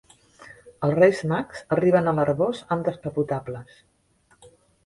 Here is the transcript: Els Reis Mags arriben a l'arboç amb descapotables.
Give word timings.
Els 0.87 0.95
Reis 0.99 1.19
Mags 1.33 1.61
arriben 1.77 2.11
a 2.13 2.15
l'arboç 2.21 2.65
amb 2.77 2.89
descapotables. 2.91 3.81